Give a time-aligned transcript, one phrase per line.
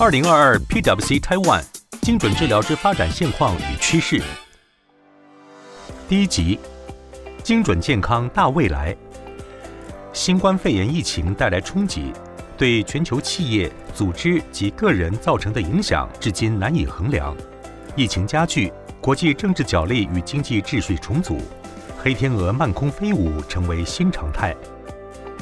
[0.00, 1.62] 二零二二 PWC Taiwan
[2.00, 4.22] 精准治疗之发展现况与趋势。
[6.08, 6.58] 第一集，
[7.42, 8.96] 精准健康大未来。
[10.14, 12.14] 新冠肺炎疫情带来冲击，
[12.56, 17.36] 对全球企业、组织及个人造成的影响至今难以衡量。
[17.94, 18.72] 疫情加剧，
[19.02, 21.42] 国际政治角力与经济秩序重组，
[22.02, 24.56] 黑天鹅漫空飞舞成为新常态。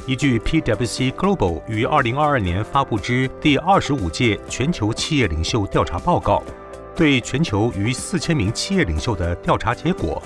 [0.09, 6.41] 依据 PwC Global 于二零二二年发布之第二十五届全球企业领袖调查报告，
[6.95, 10.19] 对全球逾四千名企业领袖的调查结果，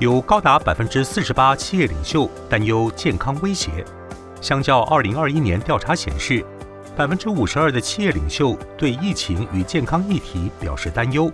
[0.00, 3.84] 有高达百分之四十八企业领袖担忧健康威胁，
[4.40, 6.44] 相较二零二一年调查显示，
[6.96, 11.30] 百分之五十二的企业领袖对疫情与健康议题表示担忧。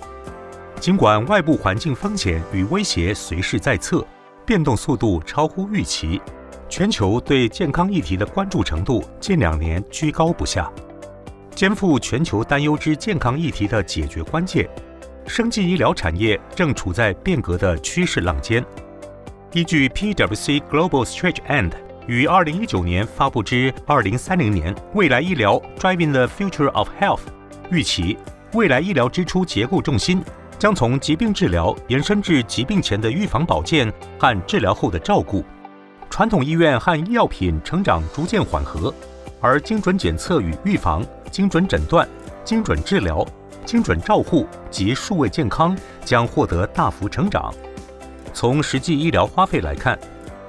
[0.79, 4.07] 尽管外部环境风险与威胁随时在侧，
[4.45, 6.21] 变动速度超乎预期。
[6.69, 10.71] 全球对健康议题的关注程度近两年居高不下，
[11.55, 14.69] 肩负全球担忧之健康议题的解决关键，
[15.27, 18.63] 生技医疗产业正处在变革的趋势浪尖。
[19.53, 21.73] 依据 PwC Global Stretch End
[22.07, 27.23] 于二零一九年发布之二零三零年未来医疗 Driving the Future of Health，
[27.71, 28.19] 预期
[28.53, 30.23] 未来医疗支出结构重心
[30.59, 35.43] 将从疾病治疗延伸至疾病前的预防保健和治疗后的照顾。
[36.11, 38.93] 传统医院和医药品成长逐渐缓和，
[39.41, 42.09] 而精准检测与预防、精准诊断、
[42.45, 43.25] 精准治疗、
[43.65, 47.55] 精准照护及数位健康将获得大幅成长。
[48.35, 49.99] 从实际医疗花费来看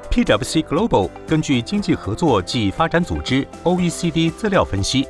[0.09, 5.07] ，PwC Global 根据经济合作暨发展组织 （OECD） 资料分析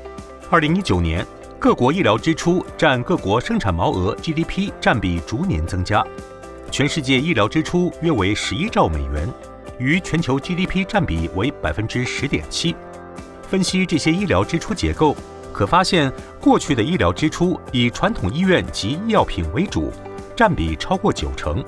[0.51, 1.25] ，2019年
[1.57, 6.05] 各国医疗支出占各国生产毛额 （GDP） 占比逐年增加，
[6.69, 9.27] 全世界医疗支出约为11兆美元。
[9.79, 12.75] 于全球 GDP 占比为百分之十点七。
[13.41, 15.15] 分析这些医疗支出结构，
[15.51, 19.91] 可发现过去的医疗支出以传统医院及医药品为主，
[20.35, 21.63] 占比超过九成；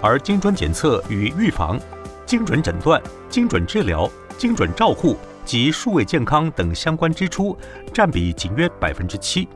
[0.00, 1.78] 而精准检测与预防、
[2.24, 7.56] 精准诊断、精准治疗、精准照护及数位健康等相关支出
[7.92, 9.46] 占比仅约百分之七。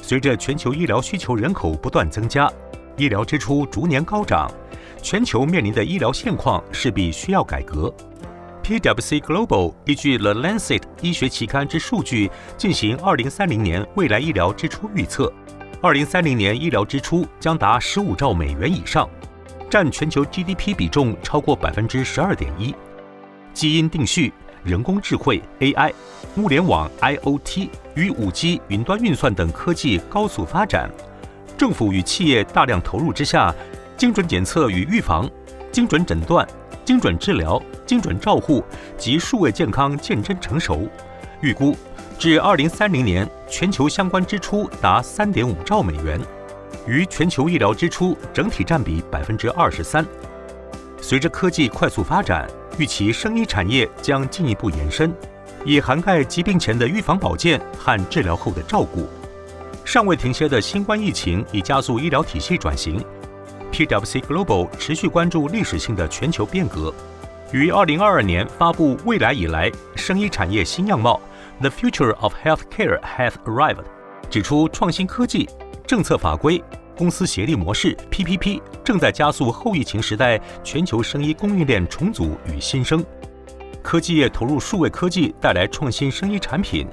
[0.00, 2.50] 随着全球医疗需求人口不断增加，
[2.96, 4.50] 医疗支出逐年高涨。
[5.02, 7.92] 全球面临的医疗现况势必需要改革。
[8.62, 15.30] PwC Global 依据 The Lancet 医学期刊之数据进行2030年未来医疗支出预测。
[15.82, 19.10] 2030年医疗支出将达15兆美元以上，
[19.68, 22.72] 占全球 GDP 比重超过百分之十二点一。
[23.52, 25.92] 基因定序、人工智慧 AI、
[26.36, 30.88] 物联网 IoT 与 5G 云端运算等科技高速发展，
[31.58, 33.52] 政府与企业大量投入之下。
[33.96, 35.30] 精准检测与预防、
[35.70, 36.46] 精准诊断、
[36.84, 38.64] 精准治疗、精准照护
[38.98, 40.88] 及数位健康渐臻成熟，
[41.40, 41.76] 预估
[42.18, 46.20] 至二零三零年，全球相关支出达三点五兆美元，
[46.86, 50.04] 于全球医疗支出整体占比百分之二十三。
[51.00, 52.48] 随着科技快速发展，
[52.78, 55.12] 预期生医产业将进一步延伸，
[55.64, 59.08] 以涵盖疾病前的预防保健和治疗后的照顾。
[59.84, 63.04] 尚未停歇的新冠疫情已加速医疗体系转型。
[63.72, 66.94] PwC Global 持续关注历史性的全球变革，
[67.52, 71.18] 于二零二二年发布未来以来生医产业新样貌
[71.58, 73.84] ：The Future of Healthcare Has Arrived，
[74.28, 75.48] 指出创新科技、
[75.86, 76.62] 政策法规、
[76.94, 83.02] 公司协力模式 （PPP） 正在加速后疫情时代全球生医供应链重组与新生。
[83.82, 86.86] 科技业投入数位科技带来创新生医产品，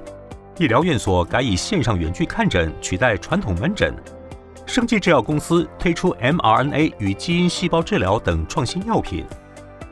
[0.58, 3.94] 医疗院所改以线上远距看诊取代传统门诊。
[4.70, 9.26] 生技制药公司推出 mRNA 与基因细胞治疗等创新药品，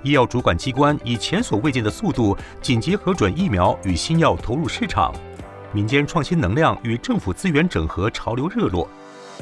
[0.05, 5.13] 医药主管机关以前所未见的速度紧急核准疫苗与新药投入市场，
[5.73, 8.89] 民间创新能量与政府资源整合潮流热络，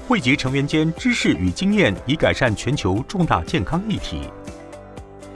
[0.08, 4.22] 汇集成员间知识与经验，以改善全球重大健康议题。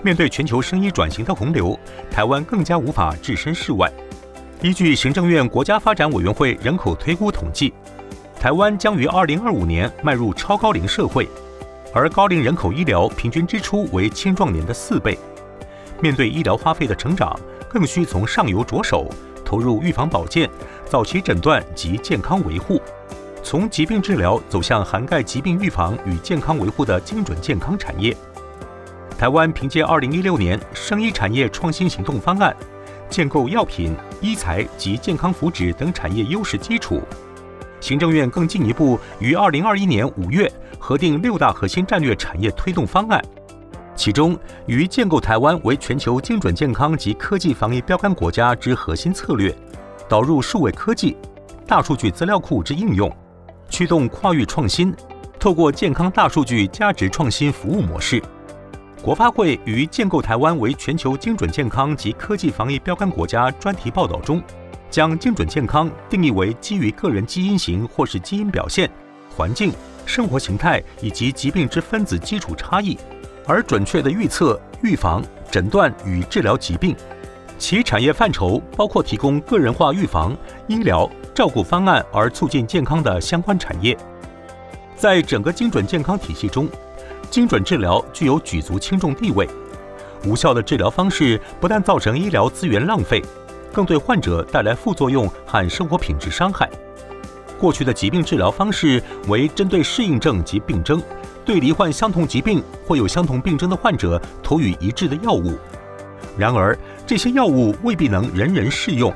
[0.03, 1.79] 面对全球生医转型的洪流，
[2.11, 3.93] 台湾更加无法置身事外。
[4.63, 7.75] 依据行政院国家发展委员会人口推估统计。
[8.41, 11.29] 台湾将于二零二五年迈入超高龄社会，
[11.93, 15.19] 而高龄人口医疗平均支出为青壮年的四倍。
[16.01, 17.39] 面对医疗花费的成长，
[17.69, 19.07] 更需从上游着手，
[19.45, 20.49] 投入预防保健、
[20.87, 22.81] 早期诊断及健康维护，
[23.43, 28.17] 从疾病治疗走向涵盖疾病预防与健康维护的精准健康产业。
[29.19, 32.57] 台湾凭借二零一六年生医产业创新行动方案，
[33.11, 37.03] 建构药品、医材及健康福祉等产业优势基础。
[37.81, 43.23] 行政院更进一步于二零二一年五月核定六大核心战略产业推动方案，
[43.95, 49.55] 其中于建构台湾为全球精准健康及科技防疫标杆国家之核心策略，
[50.09, 51.17] 导入数位科技，
[51.67, 53.11] 大数据资料库之应用，
[53.69, 54.95] 驱动跨域创新，
[55.39, 58.23] 透过健康大数据价值创新服务模式。
[59.03, 64.43] 国发会于建构台湾为全球精准健康及科技防疫标杆国家专题报道中，
[64.91, 68.91] 将精准健康定义为基于个人基因型或是基因表现、
[69.37, 69.73] 环境、
[70.05, 72.99] 生活形态以及疾病之分子基础差异，
[73.47, 76.95] 而准确地预测、预防、诊断与治疗疾病。
[77.59, 83.97] 其产业范畴包括提供个人化预防、医疗照顾方案而促进健康的相关产业。
[84.97, 86.69] 在整个精准健康体系中，
[87.31, 89.49] 精准治疗具有举足轻重地位。
[90.27, 93.23] 无效的治疗方式不但造成医疗资源浪费，
[93.73, 96.69] 更对患者带来副作用和生活品质伤害。
[97.59, 101.03] 过去的疾病治疗方式为针对适应症及病征，
[101.45, 105.59] 对罹患相同疾病或有相同病征的患者投予一致的药物。
[106.39, 109.13] 然而，这些药物未必能人人适用。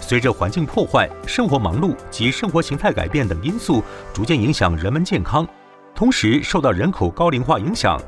[0.00, 3.82] 随着环境破坏、生活忙碌及生活形态改变等因素
[4.12, 5.46] 逐渐影响人们健康，
[5.94, 8.00] 同时受到人口高龄化影响，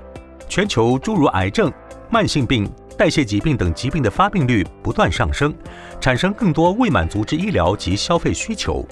[0.49, 1.71] 全球诸如癌症、
[2.11, 5.53] 慢性病、代谢疾病等疾病的发病率不断上升，
[6.01, 8.87] 产生更多未满足之医疗及消费需求。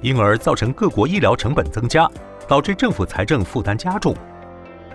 [0.00, 2.10] 因而造成各国医疗成本增加，
[2.48, 4.14] 导致政府财政负担加重。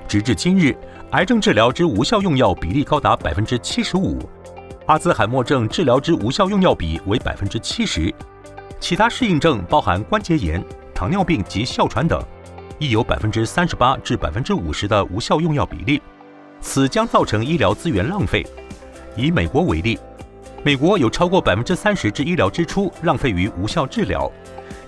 [0.07, 0.75] 直至今日，
[1.11, 4.19] 癌症治疗之无效用药比例高达百分之七十五，
[4.85, 8.13] 阿兹海默症治疗之无效用药比为百分之七十，
[8.79, 10.63] 其他适应症包含关节炎、
[10.93, 12.21] 糖尿病及哮喘等，
[12.79, 16.01] 亦有百分之三十八至百分之五十的无效用药比例。
[16.61, 18.45] 此将造成医疗资源浪费。
[19.15, 19.97] 以美国为例，
[20.63, 24.31] 美国有超过百分之三十之医疗支出浪费于无效治疗。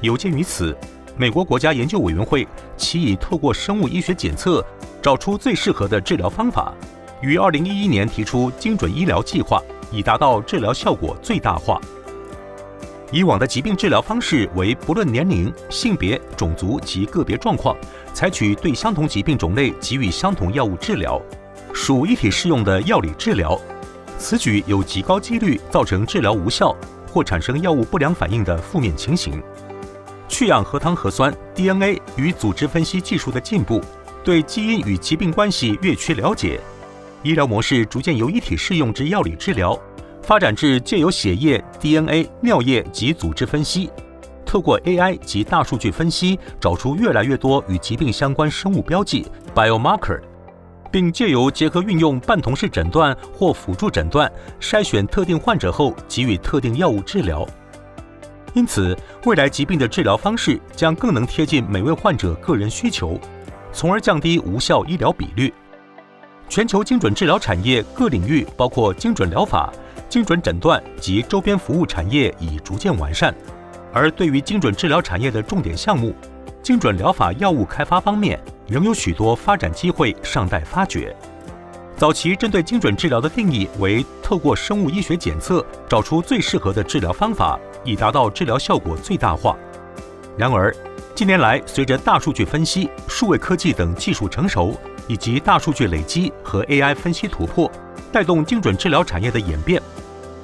[0.01, 0.77] 有鉴于此，
[1.17, 4.65] 美国国家研究委员会其已透过生物医学检测
[5.01, 6.73] 找出最适合的治疗方法，
[7.21, 9.61] 于二零一一年提出精准医疗计划，
[9.91, 11.79] 以达到治疗效果最大化。
[13.11, 17.75] 以往的疾病治疗方式为不论年龄、性别、种族及个别状况，
[18.13, 21.19] 采取对相同疾病种类给予相同药物治疗，
[21.81, 23.57] 属一体适用的药理治疗。
[24.17, 26.75] 此举有极高几率造成治疗无效
[27.07, 29.41] 或产生药物不良反应的负面情形。
[30.27, 33.81] 去氧核糖核酸 （DNA） 与组织分析技术的进步，
[34.25, 36.59] 对基因与疾病关系越趋了解，
[37.23, 39.79] 医疗模式逐渐由一体适用之药理治疗，
[40.21, 43.89] 发展至借由血液、DNA、尿液及组织分析，
[44.45, 49.25] 透过 AI 及大数据分析，找出越来越多与疾病相关生物标记
[49.55, 50.19] （biomarker），
[50.91, 57.47] 并借由结合运用半同式诊断或辅助诊断，筛选特定患者后给予特定药物治疗。
[58.53, 63.19] 因此，未来疾病的治疗方式将更能贴近每位患者个人需求，
[63.71, 65.53] 从而降低无效医疗比率。
[66.47, 69.71] 全球精准治疗产业各领域，包括精准疗法、
[70.09, 73.33] 精准诊断及周边服务产业已逐渐完善。
[73.93, 76.15] 而对于精准治疗产业的重点项目，
[76.61, 81.15] 精准疗法药物开发方面，仍有许多发展机会尚待发掘。
[81.97, 89.57] 早期针对精准治疗的定义为透过生物医学检测找出最适合的治疗方法，以达到治疗效果最大化。
[90.37, 90.73] 然而，
[91.13, 94.77] 近年来随着大数据分析、数位科技等技术成熟，
[95.07, 97.69] 以及大数据累积和 AI 分析突破，
[98.11, 99.81] 带动精准治疗产业的演变。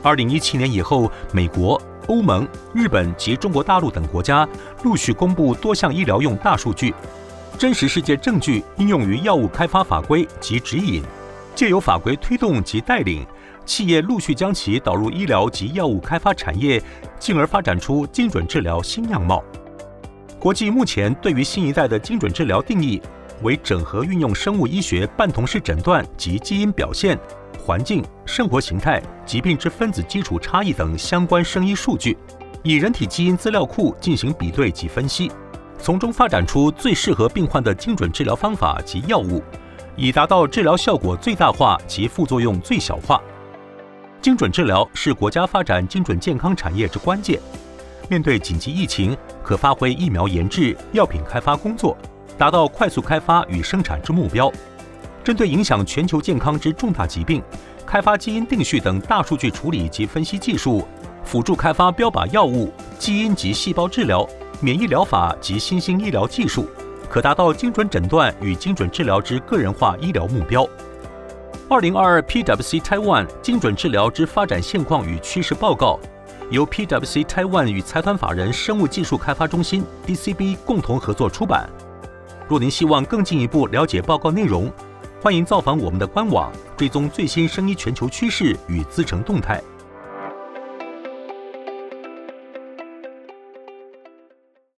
[0.03, 4.47] 二零一七年以后，美国、欧盟、日本及中国大陆等国家
[4.83, 6.93] 陆续公布多项医疗用大数据、
[7.57, 11.03] 真实世界证据应用于药物开发法规及指引。
[11.53, 13.25] 借由法规推动及带领，
[13.65, 16.81] 企业陆续将其导入医疗及药物开发产业，
[17.17, 19.41] 进而发展出精准治疗新样貌。
[20.37, 23.01] 国际目前对于新一代的精准治疗定义
[23.41, 27.17] 为整合运用生物医学半同式诊断及基因表现、
[27.65, 32.15] 环境、生活形态、疾病之分子基础差异等相关生医数据，
[32.61, 35.31] 以人体基因资料库进行比对及分析，
[35.79, 39.41] 从中发展出最适合病患的精准治疗方法及药物。
[39.97, 43.19] 以达到治疗效果最大化及副作用最小化。
[44.21, 47.39] 精准治疗是国家发展精准健康产业之关键。
[48.09, 51.97] 面对紧急疫情，可发挥疫苗研制、药品开发工作，
[52.37, 54.51] 达到快速开发与生产之目标。
[55.25, 57.41] 针对影响全球健康之重大疾病，
[57.83, 60.87] 开发基因定序等大数据处理及分析技术，
[61.23, 64.23] 辅助开发标靶药物、基因及细胞治疗、
[64.61, 66.69] 免疫疗法及新兴医疗技术。
[67.09, 70.67] 可达到精准诊断与精准治疗之个人化医疗目标。
[71.69, 75.99] 二零二二 PwC Taiwan 精准治疗之发展现况与趋势报告，
[76.51, 81.67] 由 PwC Taiwan 与财团法人生物技术开发中心 DCB 共同合作出版。
[82.47, 84.71] 若您希望更进一步了解报告内容，
[85.25, 89.59] 欢迎造访我们的官网，追踪最新生医全球趋势与资诚动态。